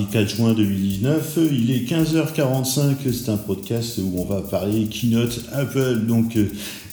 [0.00, 1.38] mardi 4 juin 2019.
[1.52, 6.06] Il est 15h45, c'est un podcast où on va parler keynote Apple.
[6.06, 6.36] Donc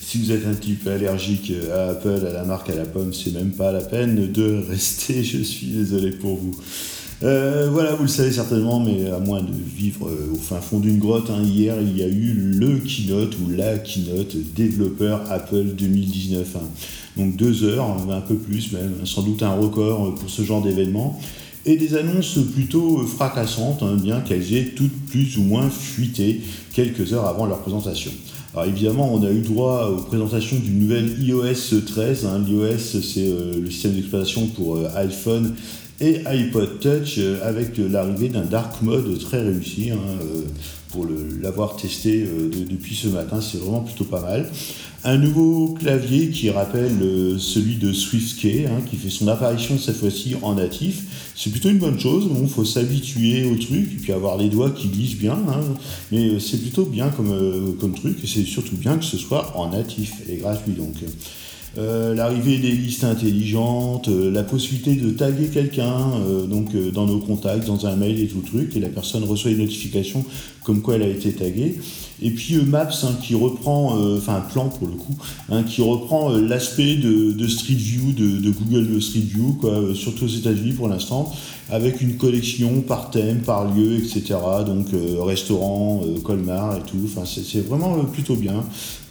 [0.00, 3.12] si vous êtes un petit peu allergique à Apple, à la marque, à la pomme,
[3.14, 6.56] c'est même pas la peine de rester, je suis désolé pour vous.
[7.22, 10.78] Euh, voilà, vous le savez certainement, mais à moins de vivre euh, au fin fond
[10.78, 15.64] d'une grotte, hein, hier il y a eu le keynote ou la keynote développeur Apple
[15.76, 16.56] 2019.
[16.56, 16.60] Hein.
[17.16, 20.62] Donc deux heures, hein, un peu plus même, sans doute un record pour ce genre
[20.62, 21.18] d'événement.
[21.68, 26.40] Et des annonces plutôt fracassantes, bien qu'elles aient toutes plus ou moins fuité
[26.72, 28.10] quelques heures avant leur présentation.
[28.54, 32.26] Alors évidemment, on a eu droit aux présentations d'une nouvelle iOS 13.
[32.46, 35.56] L'iOS, c'est euh, le système d'exploitation pour iPhone
[36.00, 39.90] et iPod Touch euh, avec l'arrivée d'un dark mode très réussi.
[39.90, 40.42] Hein, euh,
[40.90, 41.06] pour
[41.42, 44.48] l'avoir testé euh, depuis ce matin, c'est vraiment plutôt pas mal.
[45.04, 46.98] Un nouveau clavier qui rappelle
[47.38, 51.02] celui de SwiftKey, hein, qui fait son apparition cette fois-ci en natif.
[51.36, 52.28] C'est plutôt une bonne chose.
[52.40, 55.34] il faut s'habituer au truc et puis avoir les doigts qui glissent bien.
[55.48, 55.60] Hein.
[56.10, 60.14] mais c'est plutôt bien comme truc et c'est surtout bien que ce soit en natif
[60.28, 60.94] et gratuit donc.
[61.76, 67.18] Euh, l'arrivée des listes intelligentes, euh, la possibilité de taguer quelqu'un euh, donc dans nos
[67.18, 70.24] contacts, dans un mail et tout truc, et la personne reçoit une notification
[70.64, 71.78] comme quoi elle a été taguée.
[72.20, 75.16] Et puis Maps hein, qui reprend, enfin plan pour le coup,
[75.50, 80.72] hein, qui reprend l'aspect de, Street View, de, Google Street View, quoi, surtout aux États-Unis
[80.72, 81.32] pour l'instant,
[81.70, 84.34] avec une collection par thème, par lieu, etc.
[84.66, 84.88] Donc
[85.20, 86.98] restaurant, Colmar et tout.
[87.04, 88.64] Enfin c'est vraiment plutôt bien.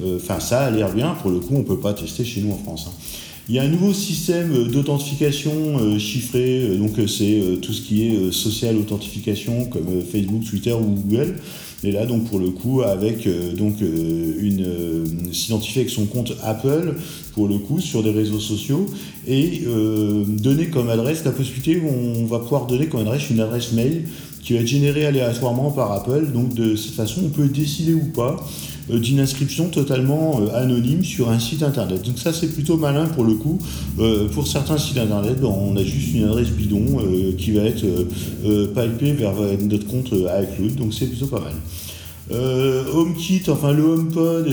[0.04, 1.16] Enfin ça a l'air bien.
[1.22, 2.88] Pour le coup on peut pas tester chez nous en France.
[2.90, 2.94] Hein.
[3.50, 7.82] Il y a un nouveau système d'authentification euh, chiffré, euh, donc euh, c'est tout ce
[7.82, 11.36] qui est social authentification comme Facebook, Twitter ou Google.
[11.84, 16.96] Et là, donc pour le coup, avec donc une s'identifier avec son compte Apple
[17.34, 18.88] pour le coup sur des réseaux sociaux
[19.28, 19.62] et
[20.28, 24.06] donner comme adresse la possibilité où on va pouvoir donner comme adresse une adresse mail
[24.42, 26.32] qui va être générée aléatoirement par Apple.
[26.34, 31.04] Donc de cette façon, on peut décider ou pas euh, d'une inscription totalement euh, anonyme
[31.04, 32.04] sur un site internet.
[32.06, 33.60] Donc ça c'est plutôt malin pour le coup.
[34.00, 36.86] Euh, pour certains sites internet, ben, on a juste une adresse bidon
[37.38, 37.86] qui va être
[38.44, 41.54] pipée vers notre compte iCloud, donc c'est plutôt pas mal.
[42.30, 44.48] HomeKit, enfin le HomePod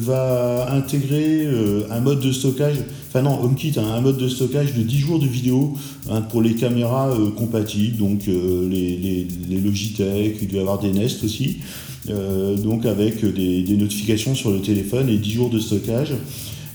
[0.00, 1.48] va intégrer
[1.90, 2.76] un mode de stockage,
[3.08, 5.74] enfin non, HomeKit, hein, un mode de stockage de 10 jours de vidéo
[6.10, 9.26] hein, pour les caméras compatibles, donc les,
[9.64, 11.58] Logitech, il doit y avoir des Nest aussi.
[12.10, 16.12] Euh, donc avec des, notifications sur le téléphone et 10 jours de stockage.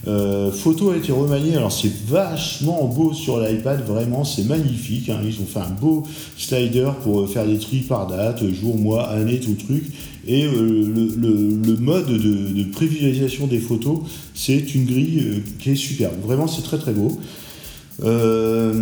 [0.09, 5.09] Euh, photo a été remanié, alors c'est vachement beau sur l'iPad, vraiment c'est magnifique.
[5.09, 5.19] Hein.
[5.23, 6.03] Ils ont fait un beau
[6.35, 9.83] slider pour euh, faire des tri par date, jour, mois, année, tout truc.
[10.27, 13.99] Et le, mode de, de, privilégiation des photos,
[14.33, 16.15] c'est une grille qui est superbe.
[16.23, 17.17] Vraiment c'est très très beau.
[18.03, 18.73] Euh,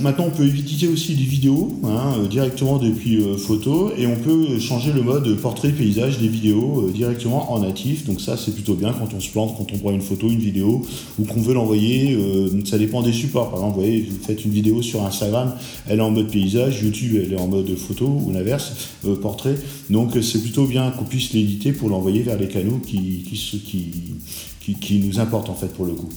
[0.00, 4.16] maintenant, on peut éditer aussi des vidéos hein, euh, directement depuis euh, photo et on
[4.16, 8.06] peut changer le mode portrait paysage des vidéos directement en natif.
[8.06, 10.38] Donc ça, c'est plutôt bien quand on se plante, quand on prend une photo, une
[10.38, 10.86] vidéo
[11.18, 12.16] ou qu'on veut l'envoyer.
[12.64, 13.50] ça dépend des supports.
[13.50, 15.54] Par exemple, vous voyez, vous faites une vidéo sur Instagram,
[15.86, 18.72] elle est en mode paysage, YouTube, elle est en mode photo ou l'inverse,
[19.20, 19.56] portrait.
[19.90, 23.92] Donc c'est plutôt bien qu'on puisse l'éditer pour l'envoyer vers les canaux qui, qui,
[24.60, 26.08] qui, qui nous importent en fait pour le coup.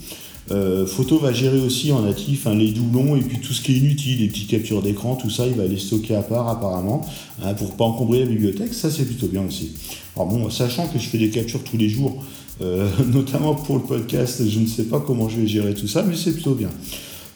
[0.49, 3.77] Euh, photo va gérer aussi en natif les doublons et puis tout ce qui est
[3.77, 7.05] inutile, les petites captures d'écran, tout ça, il va les stocker à part apparemment
[7.43, 8.73] hein, pour pas encombrer la bibliothèque.
[8.73, 9.71] Ça, c'est plutôt bien aussi.
[10.15, 12.23] Alors bon, sachant que je fais des captures tous les jours,
[12.61, 16.03] euh, notamment pour le podcast, je ne sais pas comment je vais gérer tout ça,
[16.03, 16.69] mais c'est plutôt bien.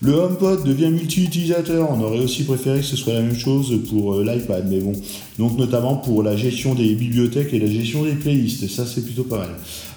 [0.04, 1.88] Le HomePod devient multi-utilisateur.
[1.92, 4.94] On aurait aussi préféré que ce soit la même chose pour euh, l'iPad, mais bon.
[5.38, 8.68] Donc notamment pour la gestion des bibliothèques et la gestion des playlists.
[8.68, 9.50] Ça, c'est plutôt pas mal.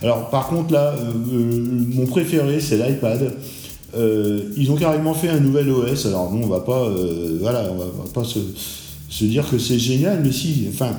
[0.03, 3.33] Alors par contre, là, euh, euh, mon préféré, c'est l'iPad.
[4.57, 6.05] ils ont carrément fait un nouvel OS.
[6.05, 10.91] Alors bon, on va pas, se, dire que c'est génial, mais si, enfin,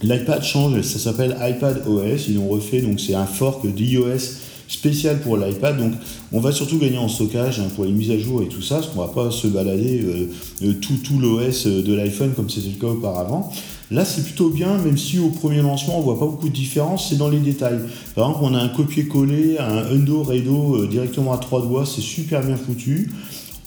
[0.00, 0.80] l'iPad change.
[0.82, 2.28] Ça s'appelle iPad OS.
[2.28, 5.78] Ils ont refait, donc c'est un fork d'iOS spécial pour l'iPad.
[5.78, 5.92] Donc
[6.32, 8.76] on va surtout gagner en stockage hein, pour les mises à jour et tout ça,
[8.76, 10.30] parce qu'on va pas se balader euh,
[10.64, 13.52] euh, tout, tout l'OS euh, de l'iPhone comme c'était le cas auparavant.
[13.90, 17.10] Là, c'est plutôt bien, même si au premier lancement, on voit pas beaucoup de différence,
[17.10, 17.78] c'est dans les détails.
[18.14, 22.42] Par exemple, on a un copier-coller, un undo, redo directement à trois doigts, c'est super
[22.42, 23.10] bien foutu.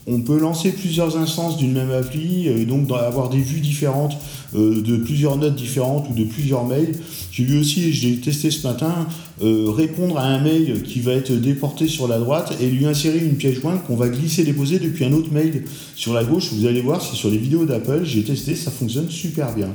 [0.07, 4.15] On peut lancer plusieurs instances d'une même appli, et donc avoir des vues différentes
[4.53, 6.91] euh, de plusieurs notes différentes ou de plusieurs mails.
[7.31, 9.07] J'ai vu aussi, j'ai testé ce matin,
[9.41, 13.17] euh, répondre à un mail qui va être déporté sur la droite et lui insérer
[13.17, 15.63] une pièce jointe qu'on va glisser déposer depuis un autre mail
[15.95, 16.49] sur la gauche.
[16.53, 19.69] Vous allez voir, c'est sur les vidéos d'Apple, j'ai testé, ça fonctionne super bien.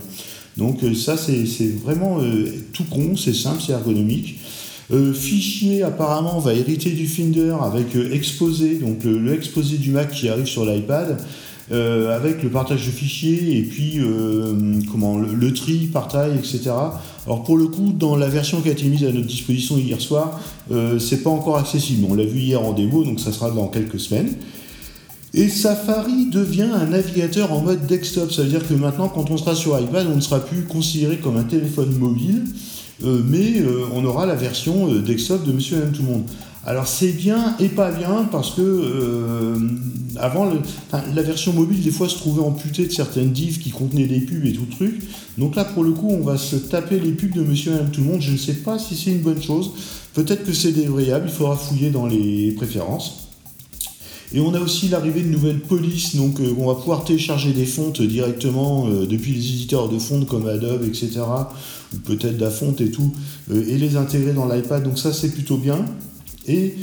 [0.57, 1.45] Donc euh, ça, c'est
[1.83, 2.19] vraiment
[2.73, 4.39] tout con, c'est simple, c'est ergonomique.
[4.93, 10.11] Euh, fichier apparemment va hériter du Finder avec euh, exposé, donc le, exposé du Mac
[10.11, 11.19] qui arrive sur l'iPad.
[11.71, 14.01] avec le partage de fichiers et puis
[14.91, 16.63] comment le, tri par taille, etc.
[17.27, 20.01] Alors pour le coup, dans la version qui a été mise à notre disposition hier
[20.01, 20.41] soir,
[20.99, 22.09] c'est pas encore accessible.
[22.11, 24.35] On l'a vu hier en démo, donc ça sera dans quelques semaines.
[25.33, 28.33] Et Safari devient un navigateur en mode desktop.
[28.33, 31.19] Ça veut dire que maintenant, quand on sera sur iPad, on ne sera plus considéré
[31.19, 32.49] comme un téléphone mobile, euh,
[33.03, 36.25] mais euh, on aura la version euh, desktop de Monsieur et Madame Tout Monde.
[36.65, 39.57] Alors c'est bien et pas bien parce que
[40.17, 40.53] avant
[40.93, 44.45] la version mobile des fois se trouvait amputée de certaines divs qui contenaient des pubs
[44.45, 45.03] et tout le truc.
[45.39, 47.91] Donc là pour le coup on va se taper les pubs de Monsieur et Madame
[47.91, 48.21] Tout Monde.
[48.21, 49.71] Je ne sais pas si c'est une bonne chose.
[50.13, 51.27] Peut-être que c'est dévrayable.
[51.29, 53.30] Il faudra fouiller dans les préférences.
[54.33, 57.67] Et on a aussi l'arrivée de nouvelles polices, donc euh, on va pouvoir télécharger des
[57.67, 61.23] fontes directement euh, depuis les éditeurs de fontes comme Adobe, etc.
[61.93, 63.13] Ou peut-être Dafont et tout,
[63.51, 64.85] euh, et les intégrer dans l'iPad.
[64.85, 65.85] Donc ça c'est plutôt bien.
[66.47, 66.77] Et,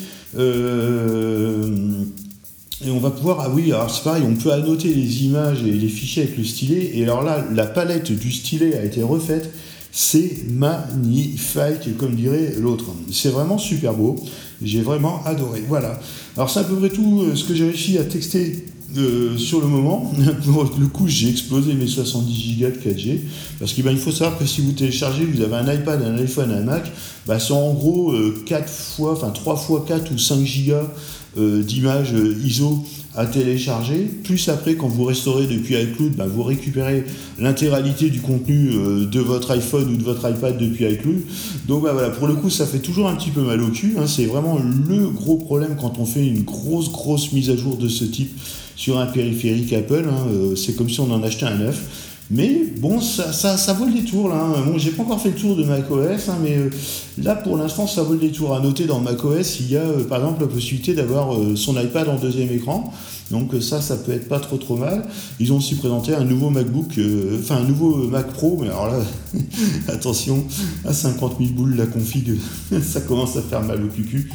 [2.85, 5.71] et on va pouvoir, ah oui, alors c'est pareil, on peut annoter les images et
[5.71, 6.91] les fichiers avec le stylet.
[6.95, 9.49] Et alors là, la palette du stylet a été refaite.
[9.91, 12.85] C'est magnifique, comme dirait l'autre.
[13.11, 14.17] C'est vraiment super beau.
[14.61, 15.63] J'ai vraiment adoré.
[15.67, 15.99] Voilà.
[16.35, 18.65] Alors c'est à peu près tout euh, ce que j'ai réussi à texter
[18.97, 20.11] euh, sur le moment.
[20.45, 23.19] Pour le coup, j'ai explosé mes 70 Go de 4G.
[23.59, 26.51] Parce qu'il ben, faut savoir que si vous téléchargez, vous avez un iPad, un iPhone,
[26.51, 26.91] un Mac,
[27.27, 28.13] ben, c'est en gros
[28.45, 30.37] 4 euh, fois, enfin 3 fois 4 ou 5
[30.67, 32.83] Go d'images ISO
[33.17, 34.07] à télécharger.
[34.23, 37.03] Plus après, quand vous restaurez depuis iCloud, bah, vous récupérez
[37.39, 41.21] l'intégralité du contenu euh, de votre iPhone ou de votre iPad depuis iCloud.
[41.67, 43.95] Donc bah, voilà, pour le coup, ça fait toujours un petit peu mal au cul.
[43.97, 44.05] Hein.
[44.05, 47.89] C'est vraiment le gros problème quand on fait une grosse, grosse mise à jour de
[47.89, 48.37] ce type
[48.75, 50.05] sur un périphérique Apple.
[50.07, 50.27] Hein.
[50.31, 52.05] Euh, c'est comme si on en achetait un neuf.
[52.29, 54.35] Mais bon, ça, ça, vaut le détour là.
[54.35, 54.63] Hein.
[54.65, 56.69] Bon, j'ai pas encore fait le tour de macOS, hein, mais euh,
[57.17, 58.53] là pour l'instant ça vaut le détour.
[58.53, 61.79] À noter dans macOS, il y a euh, par exemple la possibilité d'avoir euh, son
[61.79, 62.91] iPad en deuxième écran.
[63.31, 65.05] Donc ça, ça peut être pas trop trop mal.
[65.39, 66.99] Ils ont aussi présenté un nouveau MacBook,
[67.39, 68.99] enfin un nouveau Mac Pro, mais alors là,
[69.89, 70.45] attention,
[70.85, 72.37] à 50 000 boules la config,
[72.81, 74.31] ça commence à faire mal au cucu.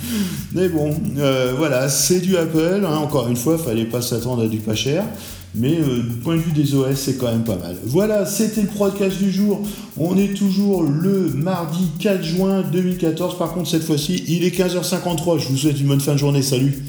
[0.52, 0.94] Mais bon,
[1.56, 2.84] voilà, c'est du Apple.
[2.86, 2.96] Hein.
[2.96, 5.04] Encore une fois, fallait pas s'attendre à du pas cher.
[5.54, 7.76] Mais euh, du point de vue des OS, c'est quand même pas mal.
[7.84, 9.60] Voilà, c'était le podcast du jour.
[9.99, 13.37] On est toujours le mardi 4 juin 2014.
[13.38, 15.38] Par contre, cette fois-ci, il est 15h53.
[15.38, 16.43] Je vous souhaite une bonne fin de journée.
[16.43, 16.82] Salut